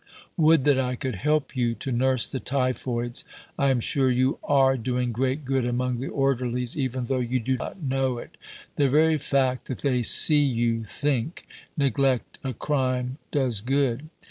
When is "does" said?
13.29-13.61